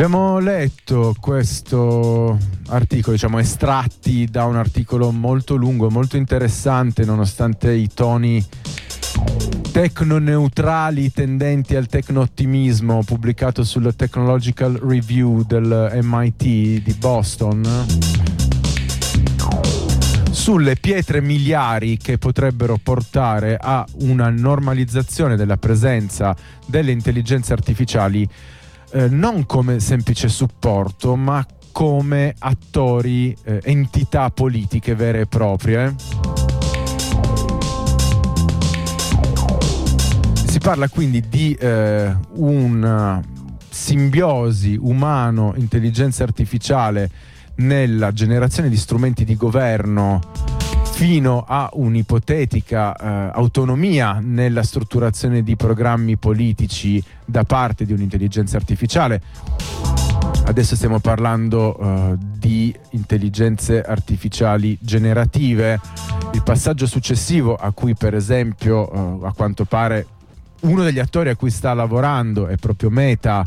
[0.00, 7.88] Abbiamo letto questo articolo, diciamo estratti da un articolo molto lungo, molto interessante, nonostante i
[7.92, 8.40] toni
[9.72, 17.86] tecno-neutrali tendenti al tecno-ottimismo, pubblicato sul Technological Review del MIT di Boston
[20.30, 26.36] sulle pietre miliari che potrebbero portare a una normalizzazione della presenza
[26.66, 28.26] delle intelligenze artificiali
[28.92, 35.94] eh, non come semplice supporto, ma come attori, eh, entità politiche vere e proprie.
[40.46, 43.22] Si parla quindi di eh, una
[43.68, 47.10] simbiosi umano-intelligenza artificiale
[47.56, 50.20] nella generazione di strumenti di governo
[50.98, 59.22] fino a un'ipotetica eh, autonomia nella strutturazione di programmi politici da parte di un'intelligenza artificiale.
[60.46, 65.78] Adesso stiamo parlando uh, di intelligenze artificiali generative.
[66.32, 70.04] Il passaggio successivo a cui per esempio uh, a quanto pare
[70.62, 73.46] uno degli attori a cui sta lavorando è proprio Meta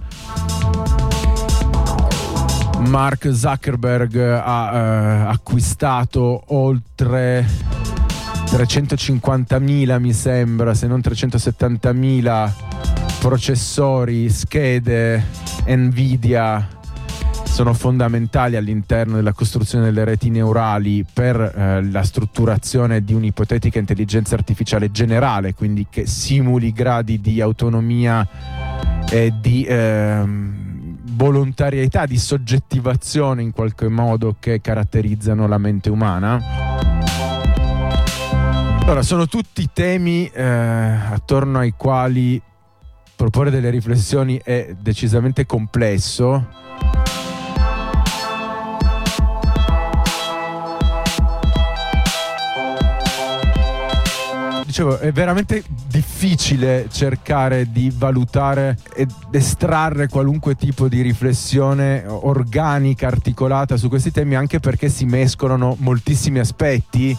[2.88, 7.46] Mark Zuckerberg ha eh, acquistato oltre
[8.46, 12.52] 350.000 mi sembra, se non 370.000
[13.20, 15.23] processori, schede
[15.68, 16.68] Nvidia
[17.44, 24.36] sono fondamentali all'interno della costruzione delle reti neurali per eh, la strutturazione di un'ipotetica intelligenza
[24.36, 28.28] artificiale generale, quindi che simuli gradi di autonomia
[29.10, 30.23] e di eh,
[31.22, 36.41] volontarietà, di soggettivazione in qualche modo che caratterizzano la mente umana.
[38.81, 42.42] Allora, sono tutti temi eh, attorno ai quali
[43.16, 46.47] proporre delle riflessioni è decisamente complesso
[54.71, 63.76] dicevo, è veramente difficile cercare di valutare ed estrarre qualunque tipo di riflessione organica, articolata
[63.76, 67.17] su questi temi, anche perché si mescolano moltissimi aspetti.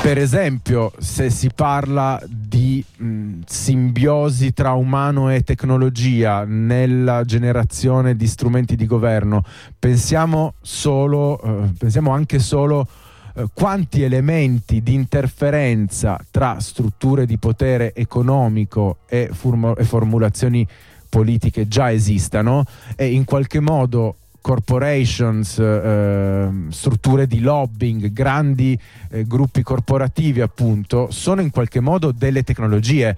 [0.00, 8.26] Per esempio, se si parla di mh, simbiosi tra umano e tecnologia nella generazione di
[8.28, 9.44] strumenti di governo,
[9.76, 12.86] pensiamo solo, eh, pensiamo anche solo
[13.34, 20.66] eh, quanti elementi di interferenza tra strutture di potere economico e, form- e formulazioni
[21.08, 22.64] politiche già esistano
[22.96, 28.78] e in qualche modo corporations, eh, strutture di lobbying, grandi
[29.10, 33.16] eh, gruppi corporativi appunto, sono in qualche modo delle tecnologie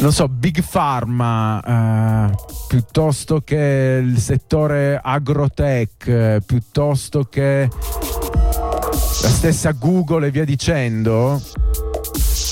[0.00, 2.34] non so, Big Pharma eh,
[2.68, 11.40] piuttosto che il settore agrotech, piuttosto che la stessa Google e via dicendo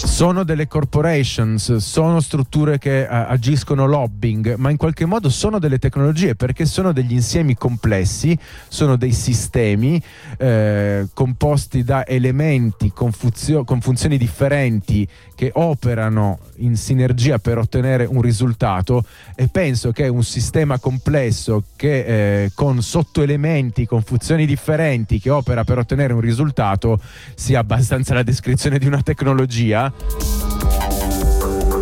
[0.06, 5.78] sono delle corporations, sono strutture che uh, agiscono lobbying, ma in qualche modo sono delle
[5.78, 8.38] tecnologie perché sono degli insiemi complessi,
[8.68, 10.00] sono dei sistemi
[10.36, 18.04] eh, composti da elementi con, funzio- con funzioni differenti che operano in sinergia per ottenere
[18.04, 19.04] un risultato
[19.36, 25.62] e penso che un sistema complesso che eh, con sottoelementi, con funzioni differenti che opera
[25.62, 27.00] per ottenere un risultato
[27.34, 29.87] sia abbastanza la descrizione di una tecnologia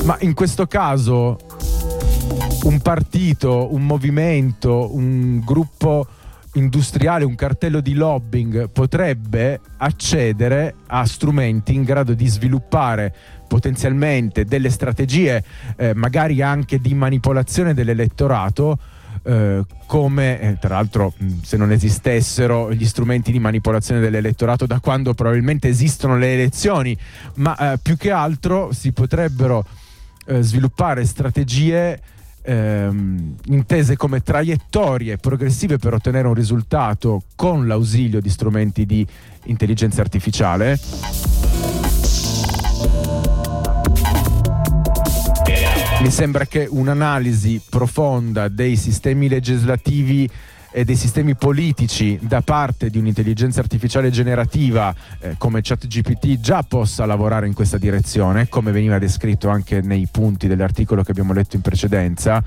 [0.04, 1.38] ma in questo caso
[2.62, 6.06] un partito, un movimento, un gruppo
[6.54, 13.14] industriale, un cartello di lobbying potrebbe accedere a strumenti in grado di sviluppare
[13.46, 15.42] potenzialmente delle strategie,
[15.76, 18.78] eh, magari anche di manipolazione dell'elettorato.
[19.28, 25.14] Eh, come eh, tra l'altro se non esistessero gli strumenti di manipolazione dell'elettorato da quando
[25.14, 26.96] probabilmente esistono le elezioni,
[27.36, 29.64] ma eh, più che altro si potrebbero
[30.26, 32.00] eh, sviluppare strategie
[32.42, 39.04] ehm, intese come traiettorie progressive per ottenere un risultato con l'ausilio di strumenti di
[39.46, 40.78] intelligenza artificiale.
[46.06, 50.30] Mi sembra che un'analisi profonda dei sistemi legislativi
[50.70, 57.06] e dei sistemi politici da parte di un'intelligenza artificiale generativa eh, come ChatGPT già possa
[57.06, 61.62] lavorare in questa direzione, come veniva descritto anche nei punti dell'articolo che abbiamo letto in
[61.62, 62.40] precedenza.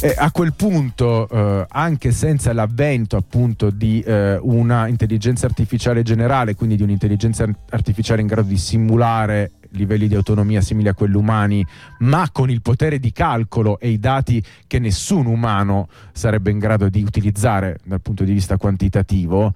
[0.00, 6.56] E a quel punto, eh, anche senza l'avvento appunto di eh, una intelligenza artificiale generale,
[6.56, 11.64] quindi di un'intelligenza artificiale in grado di simulare livelli di autonomia simili a quelli umani,
[12.00, 16.88] ma con il potere di calcolo e i dati che nessun umano sarebbe in grado
[16.88, 19.54] di utilizzare dal punto di vista quantitativo.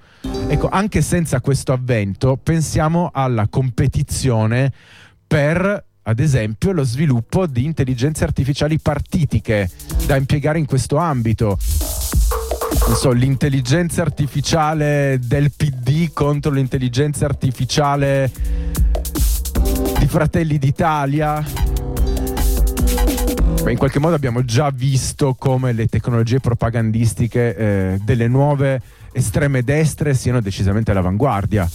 [0.49, 4.73] Ecco, anche senza questo avvento, pensiamo alla competizione
[5.27, 9.71] per ad esempio lo sviluppo di intelligenze artificiali partitiche
[10.05, 11.59] da impiegare in questo ambito.
[12.89, 18.31] Non so, l'intelligenza artificiale del PD contro l'intelligenza artificiale
[20.13, 21.43] Fratelli d'Italia.
[23.63, 28.79] Beh, in qualche modo abbiamo già visto come le tecnologie propagandistiche eh, delle nuove
[29.11, 31.67] estreme destre siano decisamente all'avanguardia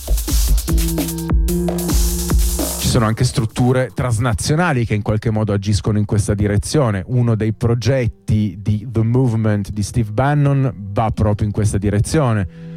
[2.78, 7.04] ci sono anche strutture transnazionali che in qualche modo agiscono in questa direzione.
[7.08, 12.76] Uno dei progetti di The Movement di Steve Bannon va proprio in questa direzione.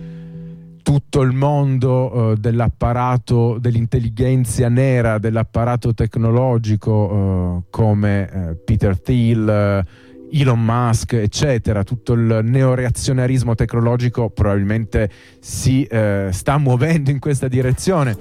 [0.83, 9.85] Tutto il mondo uh, dell'apparato, dell'intelligenza nera, dell'apparato tecnologico uh, come uh, Peter Thiel,
[10.33, 15.11] Elon Musk, eccetera, tutto il neoreazionarismo tecnologico probabilmente
[15.41, 15.87] si
[16.31, 18.17] sta muovendo in questa direzione.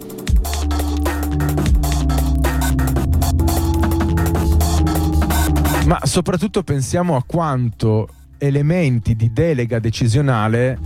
[5.86, 8.08] Ma soprattutto pensiamo a quanto
[8.40, 10.78] elementi di delega decisionale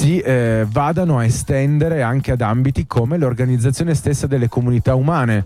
[0.00, 5.44] si eh, vadano a estendere anche ad ambiti come l'organizzazione stessa delle comunità umane.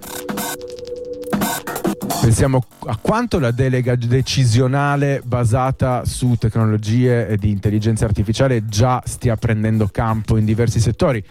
[2.21, 9.89] Pensiamo a quanto la delega decisionale basata su tecnologie di intelligenza artificiale già stia prendendo
[9.89, 11.23] campo in diversi settori.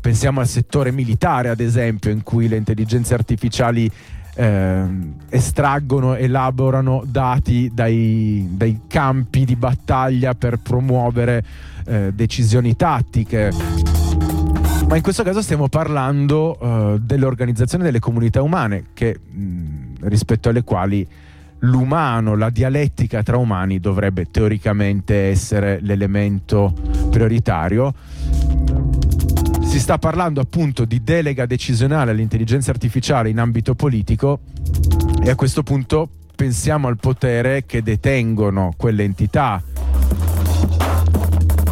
[0.00, 3.88] Pensiamo al settore militare, ad esempio, in cui le intelligenze artificiali
[4.34, 4.84] eh,
[5.28, 11.44] estraggono, elaborano dati dai, dai, campi di battaglia per promuovere
[11.84, 13.52] eh, decisioni tattiche.
[14.88, 20.64] Ma in questo caso stiamo parlando uh, dell'organizzazione delle comunità umane, che, mh, rispetto alle
[20.64, 21.06] quali
[21.60, 26.74] l'umano, la dialettica tra umani dovrebbe teoricamente essere l'elemento
[27.10, 27.94] prioritario
[29.72, 34.40] si sta parlando appunto di delega decisionale all'intelligenza artificiale in ambito politico
[35.22, 39.62] e a questo punto pensiamo al potere che detengono quelle entità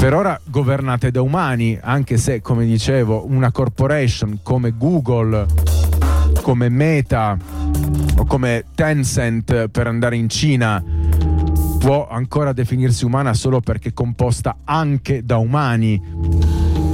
[0.00, 5.46] per ora governate da umani, anche se, come dicevo, una corporation come Google,
[6.40, 7.36] come Meta
[8.16, 10.82] o come Tencent per andare in Cina
[11.78, 16.00] può ancora definirsi umana solo perché composta anche da umani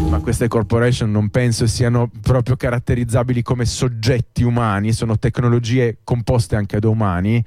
[0.09, 6.79] ma queste corporation non penso siano proprio caratterizzabili come soggetti umani, sono tecnologie composte anche
[6.79, 7.43] da umani.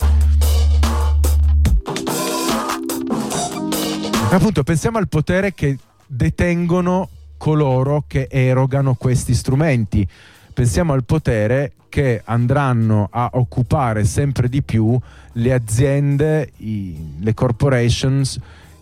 [4.31, 10.07] Appunto, pensiamo al potere che detengono coloro che erogano questi strumenti.
[10.53, 14.97] Pensiamo al potere che andranno a occupare sempre di più
[15.33, 18.39] le aziende, i, le corporations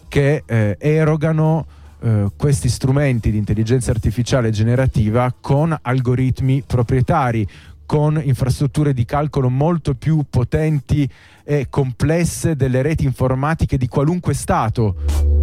[0.09, 1.65] che eh, erogano
[2.01, 7.47] eh, questi strumenti di intelligenza artificiale generativa con algoritmi proprietari,
[7.85, 11.09] con infrastrutture di calcolo molto più potenti
[11.45, 15.36] e complesse delle reti informatiche di qualunque Stato.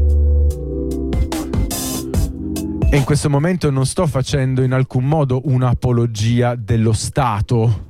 [2.95, 7.87] E in questo momento non sto facendo in alcun modo un'apologia dello Stato.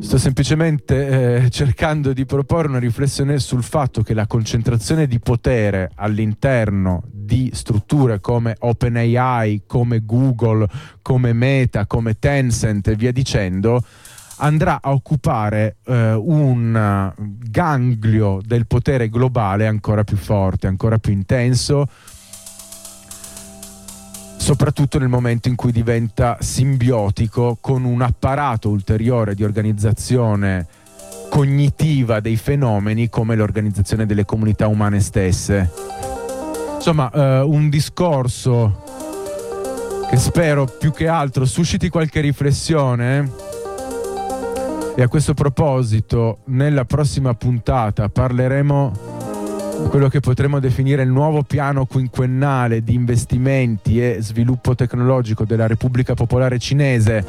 [0.00, 5.90] Sto semplicemente eh, cercando di proporre una riflessione sul fatto che la concentrazione di potere
[5.94, 10.66] all'interno di strutture come OpenAI, come Google,
[11.02, 13.84] come Meta, come Tencent e via dicendo,
[14.38, 21.86] andrà a occupare eh, un ganglio del potere globale ancora più forte, ancora più intenso,
[24.50, 30.66] soprattutto nel momento in cui diventa simbiotico con un apparato ulteriore di organizzazione
[31.28, 35.70] cognitiva dei fenomeni come l'organizzazione delle comunità umane stesse.
[36.74, 38.82] Insomma, eh, un discorso
[40.10, 43.30] che spero più che altro susciti qualche riflessione.
[44.96, 49.09] E a questo proposito, nella prossima puntata parleremo
[49.88, 56.14] quello che potremmo definire il nuovo piano quinquennale di investimenti e sviluppo tecnologico della Repubblica
[56.14, 57.24] Popolare Cinese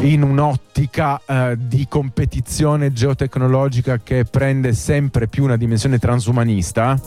[0.00, 6.98] in un'ottica eh, di competizione geotecnologica che prende sempre più una dimensione transumanista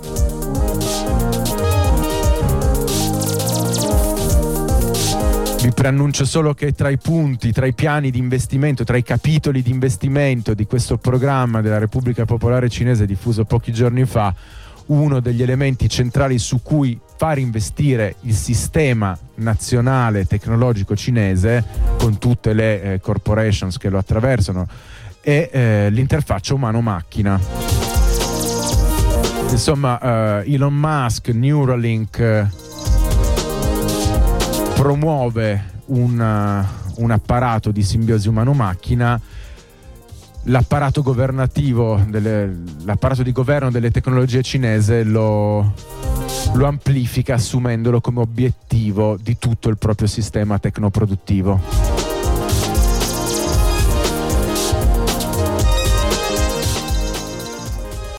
[5.64, 9.62] Vi preannuncio solo che tra i punti, tra i piani di investimento, tra i capitoli
[9.62, 14.36] di investimento di questo programma della Repubblica Popolare Cinese diffuso pochi giorni fa,
[14.88, 21.64] uno degli elementi centrali su cui far investire il sistema nazionale tecnologico cinese
[21.98, 24.68] con tutte le eh, corporations che lo attraversano
[25.22, 27.40] e eh, l'interfaccia umano-macchina.
[29.50, 32.63] Insomma, eh, Elon Musk, Neuralink eh,
[34.84, 39.18] promuove un, uh, un apparato di simbiosi umano-macchina
[40.48, 45.74] l'apparato governativo, delle, l'apparato di governo delle tecnologie cinese lo,
[46.54, 52.03] lo, amplifica assumendolo come obiettivo di tutto il proprio sistema tecnoproduttivo.